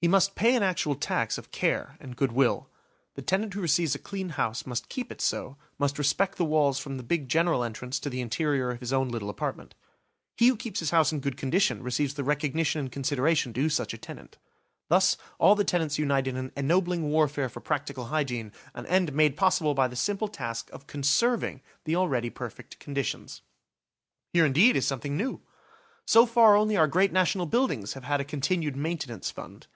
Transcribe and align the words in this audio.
He 0.00 0.06
must 0.06 0.36
pay 0.36 0.54
an 0.54 0.62
actual 0.62 0.94
tax 0.94 1.38
of 1.38 1.50
care 1.50 1.96
and 1.98 2.14
good 2.14 2.30
will. 2.30 2.70
The 3.16 3.20
tenant 3.22 3.54
who 3.54 3.60
receives 3.60 3.96
a 3.96 3.98
clean 3.98 4.28
house 4.28 4.64
must 4.64 4.88
keep 4.88 5.10
it 5.10 5.20
so, 5.20 5.56
must 5.76 5.98
respect 5.98 6.38
the 6.38 6.44
walls 6.44 6.78
from 6.78 6.98
the 6.98 7.02
big 7.02 7.28
general 7.28 7.64
entrance 7.64 7.98
to 7.98 8.08
the 8.08 8.20
interior 8.20 8.70
of 8.70 8.78
his 8.78 8.92
own 8.92 9.08
little 9.08 9.28
apartment. 9.28 9.74
He 10.36 10.46
who 10.46 10.56
keeps 10.56 10.78
his 10.78 10.92
house 10.92 11.10
in 11.12 11.18
good 11.18 11.36
condition 11.36 11.82
receives 11.82 12.14
the 12.14 12.22
recognition 12.22 12.78
and 12.80 12.92
consideration 12.92 13.50
due 13.50 13.68
such 13.68 13.92
a 13.92 13.98
tenant. 13.98 14.38
Thus 14.88 15.16
all 15.40 15.56
the 15.56 15.64
tenants 15.64 15.98
unite 15.98 16.28
in 16.28 16.36
an 16.36 16.52
ennobling 16.56 17.10
warfare 17.10 17.48
for 17.48 17.58
practical 17.58 18.04
hygiene, 18.04 18.52
an 18.74 18.86
end 18.86 19.12
made 19.12 19.36
possible 19.36 19.74
by 19.74 19.88
the 19.88 19.96
simple 19.96 20.28
task 20.28 20.70
of 20.72 20.86
conserving 20.86 21.60
the 21.82 21.96
already 21.96 22.30
perfect 22.30 22.78
conditions. 22.78 23.42
Here 24.32 24.46
indeed 24.46 24.76
is 24.76 24.86
something 24.86 25.16
new! 25.16 25.40
So 26.06 26.24
far 26.24 26.54
only 26.54 26.76
our 26.76 26.86
great 26.86 27.10
national 27.12 27.46
buildings 27.46 27.94
have 27.94 28.04
had 28.04 28.20
a 28.20 28.24
continued 28.24 28.76
maintenance 28.76 29.32
fund. 29.32 29.66